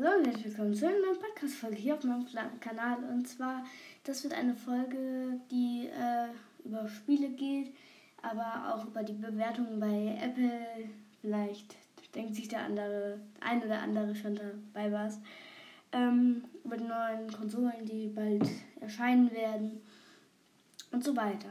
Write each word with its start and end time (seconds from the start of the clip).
Hallo 0.00 0.16
und 0.16 0.26
herzlich 0.26 0.44
willkommen 0.44 0.74
zu 0.74 0.86
einer 0.86 1.00
neuen 1.00 1.18
Podcast-Folge 1.18 1.74
hier 1.74 1.94
auf 1.94 2.04
meinem 2.04 2.24
Kanal. 2.60 2.98
Und 3.10 3.26
zwar, 3.26 3.64
das 4.04 4.22
wird 4.22 4.32
eine 4.32 4.54
Folge, 4.54 5.40
die 5.50 5.88
äh, 5.88 6.28
über 6.64 6.86
Spiele 6.88 7.30
geht, 7.30 7.74
aber 8.22 8.72
auch 8.72 8.86
über 8.86 9.02
die 9.02 9.14
Bewertungen 9.14 9.80
bei 9.80 10.16
Apple. 10.22 10.88
Vielleicht 11.20 11.74
denkt 12.14 12.36
sich 12.36 12.46
der 12.46 12.60
andere, 12.60 13.18
ein 13.40 13.60
oder 13.60 13.80
andere 13.80 14.14
schon 14.14 14.36
dabei 14.36 14.92
was. 14.92 15.18
Ähm, 15.90 16.44
über 16.62 16.76
die 16.76 16.84
neuen 16.84 17.32
Konsolen, 17.32 17.84
die 17.84 18.06
bald 18.06 18.48
erscheinen 18.80 19.32
werden 19.32 19.80
und 20.92 21.02
so 21.02 21.16
weiter. 21.16 21.48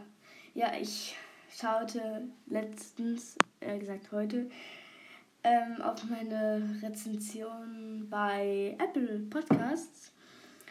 Ja, 0.54 0.72
ich 0.80 1.18
schaute 1.50 2.30
letztens, 2.46 3.38
äh 3.60 3.78
gesagt 3.78 4.10
heute, 4.14 4.50
ähm, 5.48 5.82
auf 5.82 6.04
meine 6.10 6.62
Rezension 6.82 8.08
bei 8.10 8.76
Apple 8.80 9.20
Podcasts. 9.30 10.12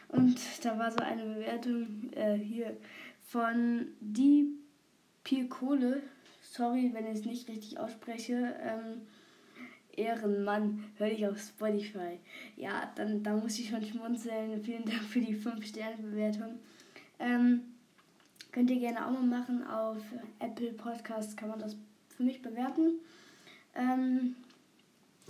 Und 0.09 0.39
da 0.63 0.79
war 0.79 0.91
so 0.91 0.99
eine 0.99 1.25
Bewertung 1.25 2.11
äh, 2.13 2.37
hier 2.37 2.77
von 3.23 3.87
Die 4.01 4.49
Pirkole. 5.25 6.03
Sorry, 6.43 6.91
wenn 6.93 7.07
ich 7.07 7.21
es 7.21 7.25
nicht 7.25 7.49
richtig 7.49 7.79
ausspreche. 7.79 8.55
Ähm, 8.61 9.03
Ehrenmann, 9.97 10.85
höre 10.99 11.11
ich 11.11 11.27
auf 11.27 11.39
Spotify. 11.39 12.21
Ja, 12.57 12.93
dann 12.97 13.23
da 13.23 13.35
muss 13.35 13.59
ich 13.59 13.71
schon 13.71 13.83
schmunzeln. 13.83 14.63
Vielen 14.63 14.85
Dank 14.85 15.03
für 15.03 15.21
die 15.21 15.37
5-Sterne-Bewertung. 15.37 16.59
Ähm, 17.19 17.63
könnt 18.53 18.71
ihr 18.71 18.79
gerne 18.79 19.07
auch 19.07 19.11
mal 19.11 19.23
machen. 19.23 19.67
Auf 19.67 20.03
Apple 20.39 20.73
Podcasts 20.75 21.35
kann 21.35 21.49
man 21.49 21.61
das 21.61 21.77
für 22.15 22.23
mich 22.25 22.43
bewerten. 22.43 23.01
Ähm, 23.75 24.37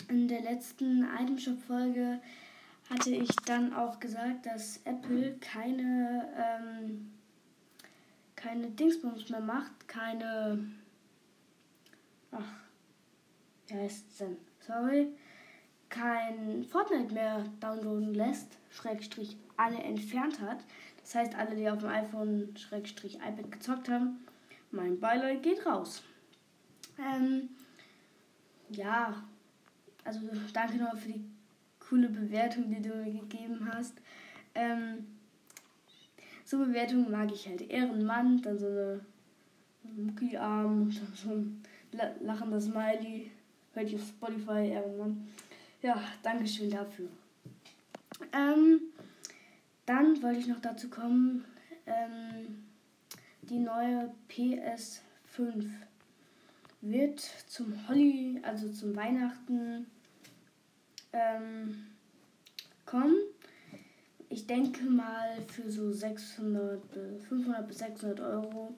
in 0.09 0.28
der 0.28 0.42
letzten 0.42 1.05
Itemshop-Folge 1.05 2.20
hatte 2.88 3.10
ich 3.10 3.30
dann 3.46 3.73
auch 3.73 3.98
gesagt, 3.98 4.46
dass 4.46 4.80
Apple 4.84 5.37
keine, 5.41 6.29
ähm, 6.37 7.13
keine 8.37 8.71
Dingsbums 8.71 9.29
mehr 9.29 9.40
macht, 9.40 9.88
keine. 9.88 10.65
Ach, 12.30 12.52
wie 13.66 13.74
heißt 13.74 14.07
es 14.09 14.18
denn? 14.18 14.37
Sorry. 14.60 15.09
Kein 15.88 16.65
Fortnite 16.65 17.15
mehr 17.15 17.45
downloaden 17.60 18.15
lässt, 18.15 18.59
Schrägstrich 18.70 19.37
alle 19.57 19.79
entfernt 19.79 20.41
hat. 20.41 20.59
Das 21.01 21.15
heißt, 21.15 21.35
alle, 21.37 21.54
die 21.54 21.70
auf 21.70 21.79
dem 21.79 21.88
iPhone, 21.88 22.57
Schrägstrich 22.57 23.16
iPad 23.16 23.51
gezockt 23.52 23.88
haben, 23.88 24.26
mein 24.73 24.98
Beileid 24.98 25.43
geht 25.43 25.65
raus. 25.65 26.02
Ähm, 26.98 27.51
ja, 28.70 29.23
also 30.07 30.21
danke 30.52 30.76
nochmal 30.76 30.96
für 30.96 31.12
die 31.12 31.24
coole 31.80 32.09
Bewertung, 32.09 32.71
die 32.71 32.80
du 32.80 32.95
mir 32.95 33.21
gegeben 33.21 33.68
hast. 33.73 33.95
Ähm, 34.54 35.07
so 36.45 36.59
Bewertungen 36.59 37.10
mag 37.10 37.30
ich 37.32 37.46
halt. 37.48 37.68
Ehrenmann, 37.68 38.40
dann 38.43 38.59
so 38.59 38.66
eine 38.66 39.01
Mucki-Arm, 39.82 40.90
dann 40.90 41.15
so 41.15 41.30
ein 41.30 41.63
lachender 42.21 42.60
Smiley. 42.60 43.30
Hört 43.74 43.90
ihr 43.90 43.98
auf 43.98 44.07
Spotify, 44.07 44.71
Ehrenmann. 44.71 45.29
Ja, 45.82 46.01
danke 46.23 46.46
schön 46.46 46.70
dafür. 46.70 47.09
Ähm, 48.32 48.80
dann 49.85 50.23
wollte 50.23 50.41
ich 50.41 50.46
noch 50.46 50.60
dazu 50.60 50.88
kommen, 50.88 51.45
ähm, 51.87 52.65
die 53.43 53.59
neue 53.59 54.13
PS5 54.29 55.68
wird 56.80 57.20
zum 57.20 57.88
Holly, 57.88 58.41
also 58.43 58.68
zum 58.70 58.96
Weihnachten 58.96 59.87
ähm, 61.16 61.86
kommen. 62.84 63.16
Ich 64.28 64.47
denke 64.47 64.84
mal 64.84 65.42
für 65.48 65.70
so 65.70 65.92
600, 65.92 66.82
500 67.28 67.66
bis 67.66 67.78
600 67.78 68.20
Euro 68.20 68.75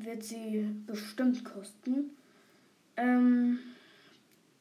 wird 0.00 0.22
sie 0.22 0.68
bestimmt 0.86 1.44
kosten. 1.44 2.10
Ähm, 2.96 3.58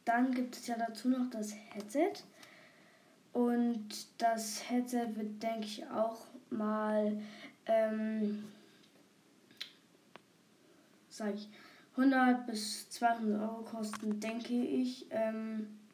dann 0.05 0.33
gibt 0.33 0.55
es 0.55 0.67
ja 0.67 0.77
dazu 0.77 1.09
noch 1.09 1.29
das 1.29 1.53
Headset. 1.53 2.13
Und 3.33 3.89
das 4.17 4.69
Headset 4.69 5.15
wird, 5.15 5.41
denke 5.43 5.65
ich, 5.65 5.85
auch 5.87 6.25
mal, 6.49 7.19
ähm, 7.65 8.45
sag 11.09 11.35
ich, 11.35 11.49
100 11.97 12.47
bis 12.47 12.89
200 12.89 13.41
Euro 13.41 13.63
kosten, 13.63 14.19
denke 14.19 14.53
ich. 14.53 15.07
Ähm, 15.09 15.67
ich 15.67 15.86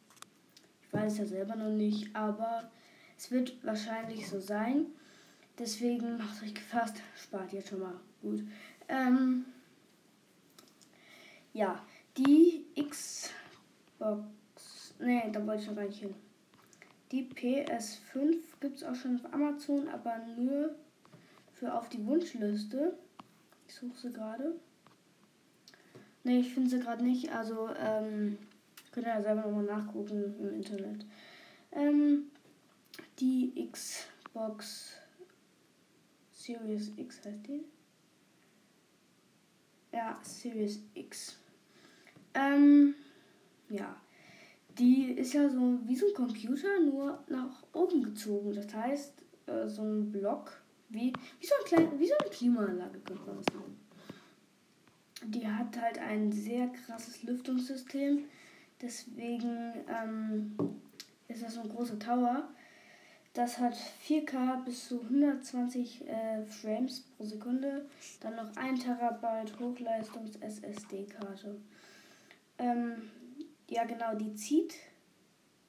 weiß 0.94 1.18
ja 1.18 1.26
selber 1.26 1.56
noch 1.56 1.72
nicht, 1.72 2.16
aber 2.16 2.72
es 3.18 3.32
wird 3.32 3.66
wahrscheinlich 3.66 4.28
so 4.28 4.40
sein. 4.40 4.86
Deswegen 5.58 6.18
macht 6.18 6.42
euch 6.44 6.54
gefasst, 6.54 6.98
spart 7.16 7.54
jetzt 7.54 7.70
schon 7.70 7.80
mal 7.80 8.00
gut. 8.22 8.44
Ähm, 8.88 9.46
ja, 11.54 11.80
die 12.18 12.66
Xbox. 12.76 13.34
Ne, 15.00 15.30
da 15.32 15.46
wollte 15.46 15.64
ich 15.64 15.70
noch 15.70 15.76
gar 15.76 15.86
nicht 15.86 16.00
hin. 16.00 16.16
Die 17.12 17.30
PS5 17.30 18.38
gibt 18.60 18.78
es 18.78 18.84
auch 18.84 18.96
schon 18.96 19.18
auf 19.18 19.34
Amazon, 19.34 19.88
aber 19.90 20.18
nur 20.38 20.76
für 21.52 21.74
auf 21.74 21.90
die 21.90 22.04
Wunschliste. 22.06 22.98
Ich 23.68 23.76
suche 23.76 23.98
sie 23.98 24.12
gerade. 24.12 24.56
Ne, 26.24 26.40
ich 26.40 26.54
finde 26.54 26.70
sie 26.72 26.80
gerade 26.80 27.04
nicht. 27.04 27.32
Also, 27.32 27.70
ähm, 27.78 28.38
könnt 28.94 29.08
ihr 29.08 29.14
ja 29.14 29.22
selber 29.22 29.42
nochmal 29.42 29.66
nachgucken 29.66 30.36
im 30.40 30.54
Internet. 30.54 31.06
Ähm, 31.72 32.26
die 33.20 33.70
Xbox 33.72 34.94
Series 36.32 36.92
X 36.96 37.26
heißt 37.26 37.48
die. 37.48 37.66
Ja, 39.92 40.20
Series 40.24 40.80
X. 40.94 41.38
Ähm, 42.34 42.96
ja. 43.70 43.96
Die 44.78 45.12
ist 45.12 45.34
ja 45.34 45.50
so 45.50 45.80
wie 45.86 45.96
so 45.96 46.08
ein 46.08 46.14
Computer, 46.14 46.80
nur 46.80 47.24
nach 47.28 47.64
oben 47.74 48.04
gezogen. 48.04 48.54
Das 48.54 48.74
heißt, 48.74 49.24
äh, 49.46 49.68
so 49.68 49.84
ein 49.84 50.12
Block, 50.12 50.62
wie, 50.90 51.14
wie, 51.40 51.46
so 51.46 51.54
ein 51.60 51.66
klein, 51.66 52.00
wie 52.00 52.08
so 52.08 52.14
eine 52.20 52.30
Klimaanlage, 52.30 53.00
könnte 53.00 53.24
man 53.28 53.38
das 53.38 53.46
die 55.26 55.48
hat 55.48 55.80
halt 55.80 56.00
ein 56.00 56.32
sehr 56.32 56.68
krasses 56.68 57.24
Lüftungssystem. 57.24 58.26
Deswegen 58.84 59.74
ähm, 59.88 60.56
ist 61.30 61.42
das 61.42 61.56
so 61.56 61.62
ein 61.62 61.70
großer 61.70 61.98
Tower. 61.98 62.50
Das 63.34 63.58
hat 63.58 63.76
4K 64.06 64.66
bis 64.66 64.90
zu 64.90 65.02
120 65.02 66.06
äh, 66.08 66.46
Frames 66.46 67.06
pro 67.16 67.24
Sekunde. 67.24 67.86
Dann 68.20 68.36
noch 68.36 68.54
1 68.58 68.84
Terabyte 68.84 69.58
Hochleistungs-SSD-Karte. 69.58 71.62
Ähm, 72.58 73.10
ja, 73.70 73.86
genau, 73.86 74.16
die 74.16 74.36
zieht, 74.36 74.74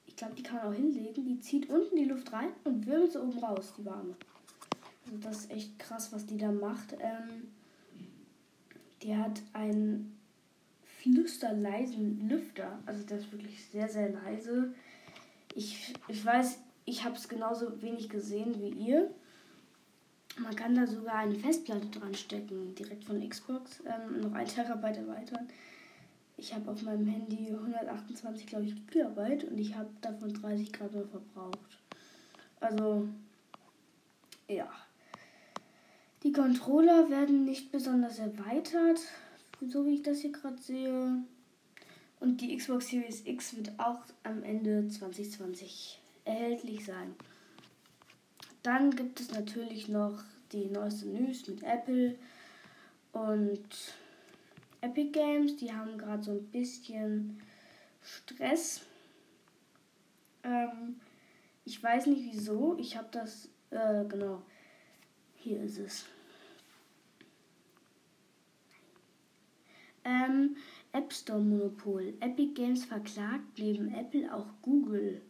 ich 0.05 0.17
glaube, 0.17 0.35
die 0.35 0.43
kann 0.43 0.57
man 0.57 0.67
auch 0.67 0.73
hinlegen, 0.73 1.25
die 1.25 1.39
zieht 1.39 1.69
unten 1.69 1.95
die 1.95 2.03
Luft 2.03 2.33
rein 2.33 2.49
und 2.65 2.85
wirbelt 2.85 3.13
sie 3.13 3.21
oben 3.21 3.39
raus, 3.39 3.73
die 3.77 3.85
warme. 3.85 4.17
Also 5.05 5.17
das 5.19 5.37
ist 5.37 5.51
echt 5.51 5.79
krass, 5.79 6.11
was 6.11 6.25
die 6.25 6.37
da 6.37 6.51
macht. 6.51 6.91
Ähm, 6.99 7.53
die 9.01 9.15
hat 9.15 9.41
einen 9.53 10.19
flüsterleisen 11.05 12.27
Lüfter. 12.27 12.79
Also 12.85 13.03
der 13.05 13.19
ist 13.19 13.31
wirklich 13.31 13.63
sehr, 13.69 13.87
sehr 13.87 14.09
leise. 14.09 14.73
Ich, 15.53 15.93
ich 16.07 16.25
weiß, 16.25 16.59
ich 16.85 17.03
habe 17.03 17.15
es 17.15 17.29
genauso 17.29 17.81
wenig 17.81 18.09
gesehen 18.09 18.59
wie 18.59 18.69
ihr. 18.69 19.11
Man 20.37 20.55
kann 20.55 20.75
da 20.75 20.85
sogar 20.85 21.19
eine 21.19 21.35
Festplatte 21.35 21.87
dran 21.87 22.13
stecken, 22.13 22.75
direkt 22.75 23.05
von 23.05 23.27
Xbox, 23.27 23.81
ähm, 23.85 24.21
noch 24.21 24.33
ein 24.33 24.47
Terabyte 24.47 24.97
erweitern. 24.97 25.47
Ich 26.37 26.53
habe 26.53 26.69
auf 26.69 26.81
meinem 26.81 27.07
Handy 27.07 27.47
128, 27.53 28.47
glaube 28.47 28.65
ich, 28.65 28.87
Gigabyte 28.87 29.45
und 29.45 29.57
ich 29.57 29.75
habe 29.75 29.89
davon 30.01 30.33
30 30.33 30.73
Grad 30.73 30.93
nur 30.93 31.07
verbraucht. 31.07 31.79
Also, 32.59 33.07
ja. 34.49 34.69
Die 36.23 36.33
Controller 36.33 37.09
werden 37.09 37.45
nicht 37.45 37.71
besonders 37.71 38.19
erweitert, 38.19 38.99
so 39.61 39.85
wie 39.85 39.95
ich 39.95 40.03
das 40.03 40.19
hier 40.19 40.31
gerade 40.31 40.61
sehe. 40.61 41.23
Und 42.19 42.41
die 42.41 42.55
Xbox 42.55 42.87
Series 42.87 43.25
X 43.25 43.55
wird 43.55 43.77
auch 43.77 43.99
am 44.23 44.43
Ende 44.43 44.87
2020 44.87 46.01
erhältlich 46.23 46.85
sein. 46.85 47.13
Dann 48.63 48.91
gibt 48.91 49.19
es 49.19 49.31
natürlich 49.31 49.89
noch 49.89 50.23
die 50.51 50.65
neueste 50.65 51.07
News 51.07 51.47
mit 51.47 51.61
Apple 51.63 52.17
und 53.11 53.69
Epic 54.81 55.11
Games. 55.11 55.55
Die 55.57 55.71
haben 55.71 55.97
gerade 55.97 56.23
so 56.23 56.31
ein 56.31 56.45
bisschen 56.47 57.41
Stress. 58.01 58.81
Ähm, 60.43 60.99
ich 61.63 61.81
weiß 61.81 62.07
nicht 62.07 62.23
wieso. 62.31 62.77
Ich 62.79 62.95
habe 62.97 63.07
das, 63.11 63.49
äh, 63.71 64.05
genau, 64.05 64.41
hier 65.35 65.61
ist 65.61 65.77
es. 65.79 66.05
Ähm, 70.05 70.55
App 70.93 71.11
Store 71.11 71.41
Monopol. 71.41 72.13
Epic 72.21 72.53
Games 72.53 72.85
verklagt 72.85 73.57
neben 73.57 73.93
Apple 73.93 74.33
auch 74.33 74.47
Google. 74.61 75.21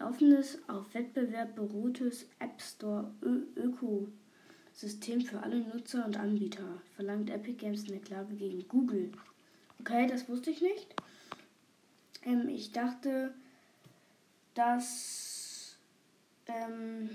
offenes, 0.00 0.58
auf 0.68 0.94
Wettbewerb 0.94 1.54
beruhtes 1.54 2.28
App 2.38 2.60
Store 2.60 3.12
Ökosystem 3.56 5.20
für 5.20 5.42
alle 5.42 5.60
Nutzer 5.60 6.04
und 6.06 6.18
Anbieter, 6.18 6.80
verlangt 6.96 7.30
Epic 7.30 7.58
Games 7.58 7.88
eine 7.88 8.00
Klage 8.00 8.34
gegen 8.34 8.66
Google. 8.68 9.12
Okay, 9.80 10.06
das 10.06 10.28
wusste 10.28 10.50
ich 10.50 10.62
nicht. 10.62 10.94
Ähm, 12.24 12.48
ich 12.48 12.72
dachte, 12.72 13.34
dass 14.54 15.76
ähm, 16.46 17.10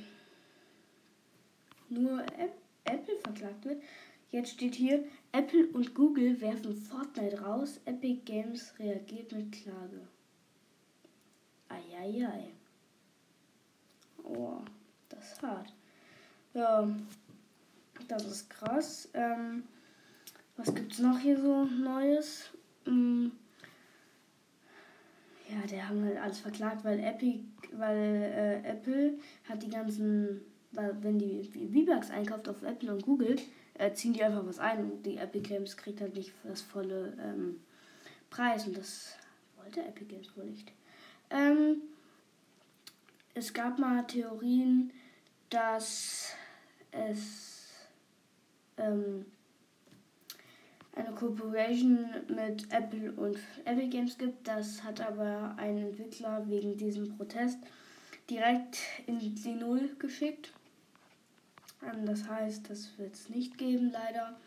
nur 1.89 2.21
App 2.37 2.53
Apple 2.85 3.17
verklagt 3.17 3.65
wird. 3.65 3.81
Jetzt 4.31 4.51
steht 4.51 4.75
hier, 4.75 5.05
Apple 5.31 5.67
und 5.69 5.95
Google 5.95 6.39
werfen 6.39 6.75
Fortnite 6.75 7.41
raus, 7.41 7.79
Epic 7.85 8.21
Games 8.25 8.73
reagiert 8.77 9.31
mit 9.31 9.51
Klage. 9.51 10.07
Eieiei. 11.67 12.51
Oh, 14.23 14.59
das 15.09 15.33
ist 15.33 15.41
hart. 15.41 15.73
Ja, 16.53 16.87
das 18.07 18.25
ist 18.25 18.49
krass. 18.49 19.09
Ähm, 19.13 19.63
was 20.57 20.73
gibt's 20.75 20.99
noch 20.99 21.17
hier 21.17 21.39
so 21.39 21.65
Neues? 21.65 22.49
Hm, 22.85 23.31
ja, 25.49 25.65
der 25.65 25.89
haben 25.89 26.03
halt 26.03 26.17
alles 26.17 26.39
verklagt, 26.39 26.83
weil 26.83 26.99
Epic, 26.99 27.39
weil 27.73 27.97
äh, 27.97 28.69
Apple 28.69 29.17
hat 29.47 29.63
die 29.63 29.69
ganzen, 29.69 30.41
weil 30.71 30.95
wenn 31.01 31.17
die 31.17 31.43
V-Bucks 31.43 32.11
einkauft 32.11 32.47
auf 32.47 32.61
Apple 32.61 32.93
und 32.93 33.03
Google, 33.03 33.35
äh, 33.79 33.93
ziehen 33.93 34.13
die 34.13 34.23
einfach 34.23 34.45
was 34.45 34.59
ein 34.59 34.91
und 34.91 35.05
die 35.05 35.17
Epic 35.17 35.47
Games 35.47 35.75
kriegt 35.77 36.01
halt 36.01 36.13
nicht 36.13 36.33
das 36.43 36.61
volle 36.61 37.17
ähm, 37.19 37.61
Preis 38.29 38.67
und 38.67 38.77
das 38.77 39.15
wollte 39.57 39.81
Epic 39.81 40.05
Games 40.05 40.35
wohl 40.35 40.45
nicht. 40.45 40.71
Ähm, 41.29 41.81
es 43.33 43.53
gab 43.53 43.79
mal 43.79 44.05
Theorien, 44.05 44.91
dass 45.49 46.33
es 46.91 47.69
ähm, 48.77 49.25
eine 50.93 51.11
Kooperation 51.15 52.09
mit 52.27 52.71
Apple 52.73 53.13
und 53.13 53.39
Epic 53.63 53.87
Games 53.87 54.17
gibt. 54.17 54.45
Das 54.45 54.83
hat 54.83 54.99
aber 54.99 55.55
ein 55.57 55.77
Entwickler 55.77 56.43
wegen 56.49 56.75
diesem 56.75 57.15
Protest 57.15 57.59
direkt 58.29 58.79
in 59.07 59.19
die 59.19 59.55
Null 59.55 59.95
geschickt. 59.97 60.51
Ähm, 61.83 62.05
das 62.05 62.27
heißt, 62.27 62.69
das 62.69 62.97
wird 62.97 63.15
es 63.15 63.29
nicht 63.29 63.57
geben, 63.57 63.91
leider. 63.91 64.37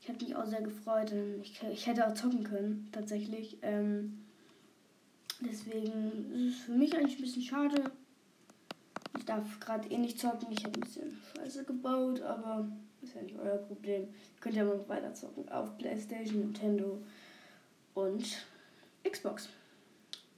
Ich 0.00 0.08
habe 0.08 0.24
mich 0.24 0.34
auch 0.36 0.46
sehr 0.46 0.62
gefreut. 0.62 1.12
Ich, 1.42 1.60
ich 1.70 1.86
hätte 1.86 2.06
auch 2.06 2.14
zocken 2.14 2.44
können, 2.44 2.88
tatsächlich. 2.92 3.58
Ähm, 3.62 4.24
deswegen 5.40 6.32
ist 6.32 6.54
es 6.54 6.60
für 6.62 6.72
mich 6.72 6.96
eigentlich 6.96 7.18
ein 7.18 7.22
bisschen 7.22 7.42
schade. 7.42 7.90
Ich 9.18 9.24
darf 9.24 9.60
gerade 9.60 9.88
eh 9.88 9.98
nicht 9.98 10.18
zocken. 10.18 10.50
Ich 10.50 10.64
habe 10.64 10.78
ein 10.78 10.80
bisschen 10.80 11.18
Scheiße 11.36 11.64
gebaut, 11.64 12.22
aber 12.22 12.68
ist 13.02 13.14
ja 13.14 13.22
nicht 13.22 13.38
euer 13.38 13.58
Problem. 13.58 14.02
Ihr 14.02 14.40
könnt 14.40 14.56
ja 14.56 14.64
mal 14.64 14.88
weiter 14.88 15.12
zocken 15.14 15.48
auf 15.50 15.76
PlayStation, 15.78 16.40
Nintendo 16.40 17.02
und 17.94 18.46
Xbox. 19.08 19.48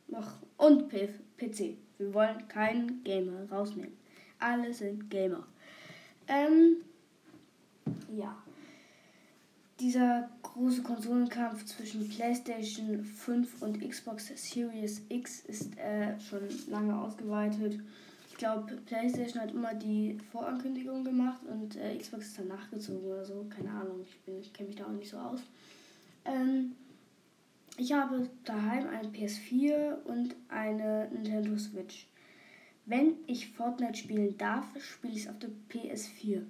Noch 0.08 0.32
und 0.56 0.88
PC. 0.88 1.76
Wir 1.98 2.14
wollen 2.14 2.48
keinen 2.48 3.04
Gamer 3.04 3.48
rausnehmen. 3.50 3.96
Alle 4.38 4.72
sind 4.72 5.10
Gamer. 5.10 5.46
Ähm, 6.30 6.76
ja. 8.16 8.36
Dieser 9.80 10.28
große 10.42 10.82
Konsolenkampf 10.82 11.64
zwischen 11.64 12.08
PlayStation 12.08 13.02
5 13.02 13.62
und 13.62 13.80
Xbox 13.80 14.30
Series 14.36 15.02
X 15.08 15.40
ist 15.40 15.76
äh, 15.78 16.18
schon 16.20 16.42
lange 16.68 16.96
ausgeweitet. 16.96 17.80
Ich 18.28 18.36
glaube, 18.36 18.76
PlayStation 18.86 19.42
hat 19.42 19.50
immer 19.50 19.74
die 19.74 20.18
Vorankündigung 20.30 21.02
gemacht 21.02 21.40
und 21.50 21.76
äh, 21.76 21.96
Xbox 21.96 22.26
ist 22.26 22.38
dann 22.38 22.48
nachgezogen 22.48 23.02
oder 23.02 23.24
so. 23.24 23.46
Keine 23.50 23.70
Ahnung, 23.70 24.04
ich, 24.04 24.32
ich 24.32 24.52
kenne 24.52 24.68
mich 24.68 24.76
da 24.76 24.84
auch 24.84 24.92
nicht 24.92 25.10
so 25.10 25.16
aus. 25.16 25.40
Ähm, 26.24 26.76
ich 27.76 27.92
habe 27.92 28.28
daheim 28.44 28.86
eine 28.88 29.08
PS4 29.08 30.04
und 30.04 30.36
eine 30.48 31.08
Nintendo 31.10 31.56
Switch. 31.58 32.06
Wenn 32.90 33.14
ich 33.28 33.52
Fortnite 33.52 33.96
spielen 33.96 34.36
darf, 34.36 34.64
spiele 34.82 35.12
ich 35.12 35.20
es 35.20 35.28
auf 35.28 35.38
der 35.38 35.50
PS4. 35.70 36.42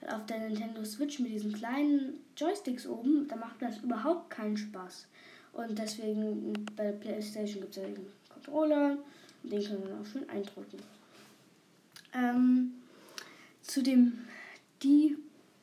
Weil 0.00 0.10
auf 0.10 0.24
der 0.26 0.38
Nintendo 0.38 0.84
Switch 0.84 1.18
mit 1.18 1.32
diesen 1.32 1.52
kleinen 1.52 2.20
Joysticks 2.36 2.86
oben, 2.86 3.26
da 3.26 3.34
macht 3.34 3.60
das 3.60 3.78
überhaupt 3.78 4.30
keinen 4.30 4.56
Spaß. 4.56 5.08
Und 5.52 5.76
deswegen 5.76 6.64
bei 6.76 6.84
der 6.84 6.92
PlayStation 6.92 7.62
gibt 7.62 7.76
es 7.76 7.82
ja 7.82 7.88
den 7.88 8.06
Controller 8.32 8.98
den 9.42 9.64
kann 9.64 9.80
man 9.80 10.00
auch 10.00 10.06
schön 10.06 10.28
eindrücken. 10.28 10.78
Ähm, 12.14 12.74
zu 13.62 13.82
dem 13.82 14.12
die 14.84 15.16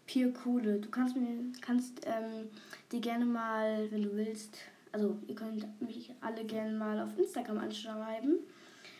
Pierkohle. 0.07 0.79
Du 0.79 0.89
kannst 0.89 1.15
mir 1.15 1.53
kannst 1.61 2.01
ähm, 2.05 2.49
dir 2.91 2.99
gerne 2.99 3.25
mal, 3.25 3.89
wenn 3.91 4.03
du 4.03 4.13
willst, 4.13 4.57
also 4.91 5.17
ihr 5.27 5.35
könnt 5.35 5.81
mich 5.81 6.11
alle 6.19 6.43
gerne 6.43 6.77
mal 6.77 6.99
auf 6.99 7.17
Instagram 7.17 7.59
anschreiben 7.59 8.39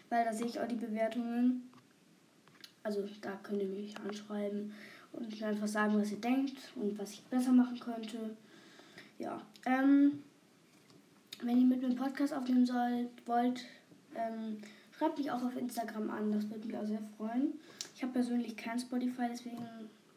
weil 0.10 0.26
da 0.26 0.34
sehe 0.34 0.48
ich 0.48 0.60
auch 0.60 0.68
die 0.68 0.76
Bewertungen. 0.76 1.70
Also 2.84 3.08
da 3.22 3.38
könnt 3.44 3.62
ihr 3.62 3.68
mich 3.68 3.98
anschreiben 4.00 4.74
und 5.12 5.30
mir 5.30 5.48
einfach 5.48 5.68
sagen, 5.68 6.00
was 6.00 6.12
ihr 6.12 6.22
denkt 6.22 6.58
und 6.76 6.98
was 6.98 7.14
ich 7.14 7.24
besser 7.24 7.52
machen 7.52 7.80
könnte. 7.80 8.36
Ja, 9.20 9.42
ähm, 9.66 10.24
wenn 11.42 11.58
ihr 11.58 11.66
mit 11.66 11.82
mir 11.82 11.88
einen 11.88 11.96
Podcast 11.96 12.34
aufnehmen 12.34 12.66
sollt, 12.66 13.10
wollt, 13.26 13.66
ähm, 14.16 14.58
schreibt 14.98 15.18
mich 15.18 15.30
auch 15.32 15.44
auf 15.44 15.56
Instagram 15.56 16.10
an, 16.10 16.32
das 16.32 16.50
würde 16.50 16.68
mich 16.68 16.78
auch 16.78 16.86
sehr 16.86 17.02
freuen. 17.18 17.54
Ich 17.96 18.04
habe 18.04 18.14
persönlich 18.14 18.56
kein 18.56 18.80
Spotify, 18.80 19.28
deswegen, 19.30 19.58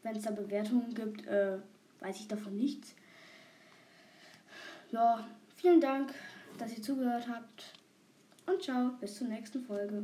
wenn 0.02 0.16
es 0.16 0.22
da 0.22 0.30
Bewertungen 0.30 0.94
gibt, 0.94 1.26
äh, 1.26 1.58
weiß 2.00 2.20
ich 2.20 2.28
davon 2.28 2.56
nichts. 2.56 2.94
Ja, 4.90 5.26
vielen 5.56 5.80
Dank, 5.80 6.12
dass 6.58 6.76
ihr 6.76 6.82
zugehört 6.82 7.28
habt. 7.28 7.79
Und 8.50 8.62
ciao, 8.62 8.90
bis 9.00 9.14
zur 9.14 9.28
nächsten 9.28 9.60
Folge. 9.60 10.02